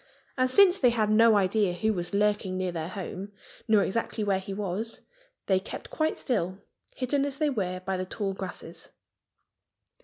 And 0.35 0.49
since 0.49 0.79
they 0.79 0.89
had 0.89 1.11
no 1.11 1.37
idea 1.37 1.73
who 1.73 1.93
was 1.93 2.11
lurking 2.11 2.57
near 2.57 2.71
their 2.71 2.87
home 2.87 3.33
nor 3.67 3.83
exactly 3.83 4.23
where 4.23 4.39
he 4.39 4.51
was, 4.51 5.01
they 5.45 5.59
kept 5.59 5.91
quite 5.91 6.15
still, 6.15 6.57
hidden 6.95 7.23
as 7.23 7.37
they 7.37 7.51
were 7.51 7.81
by 7.81 7.97
the 7.97 8.05
tall 8.07 8.33
grasses. 8.33 8.89